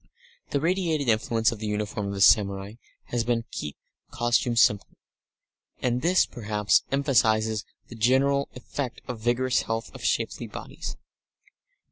The 0.49 0.59
radiated 0.59 1.07
influence 1.09 1.51
of 1.51 1.59
the 1.59 1.67
uniform 1.67 2.07
of 2.07 2.15
the 2.15 2.21
samurai 2.21 2.73
has 3.09 3.23
been 3.23 3.43
to 3.43 3.47
keep 3.51 3.77
costume 4.09 4.55
simple, 4.55 4.97
and 5.79 6.01
this, 6.01 6.25
perhaps, 6.25 6.81
emphasises 6.91 7.65
the 7.87 7.93
general 7.95 8.49
effect 8.55 9.01
of 9.07 9.19
vigorous 9.19 9.61
health, 9.61 9.93
of 9.93 10.03
shapely 10.03 10.47
bodies. 10.47 10.97